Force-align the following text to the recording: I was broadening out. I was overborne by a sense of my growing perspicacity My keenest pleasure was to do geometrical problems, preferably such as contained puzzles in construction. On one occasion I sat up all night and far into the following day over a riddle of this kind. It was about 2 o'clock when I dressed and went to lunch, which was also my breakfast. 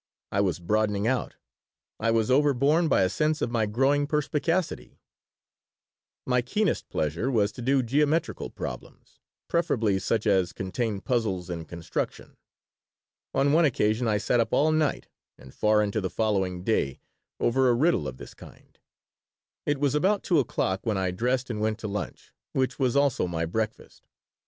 I 0.31 0.41
was 0.41 0.57
broadening 0.57 1.05
out. 1.05 1.35
I 1.99 2.09
was 2.09 2.31
overborne 2.31 2.87
by 2.87 3.03
a 3.03 3.07
sense 3.09 3.39
of 3.39 3.51
my 3.51 3.67
growing 3.67 4.07
perspicacity 4.07 4.97
My 6.25 6.41
keenest 6.41 6.89
pleasure 6.89 7.29
was 7.29 7.51
to 7.51 7.61
do 7.61 7.83
geometrical 7.83 8.49
problems, 8.49 9.19
preferably 9.47 9.99
such 9.99 10.25
as 10.25 10.53
contained 10.53 11.05
puzzles 11.05 11.51
in 11.51 11.65
construction. 11.65 12.35
On 13.35 13.53
one 13.53 13.63
occasion 13.63 14.07
I 14.07 14.17
sat 14.17 14.39
up 14.39 14.53
all 14.55 14.71
night 14.71 15.07
and 15.37 15.53
far 15.53 15.83
into 15.83 16.01
the 16.01 16.09
following 16.09 16.63
day 16.63 16.99
over 17.39 17.69
a 17.69 17.75
riddle 17.75 18.07
of 18.07 18.17
this 18.17 18.33
kind. 18.33 18.79
It 19.67 19.79
was 19.79 19.93
about 19.93 20.23
2 20.23 20.39
o'clock 20.39 20.83
when 20.83 20.97
I 20.97 21.11
dressed 21.11 21.51
and 21.51 21.61
went 21.61 21.77
to 21.77 21.87
lunch, 21.87 22.33
which 22.53 22.79
was 22.79 22.95
also 22.95 23.27
my 23.27 23.45
breakfast. 23.45 24.07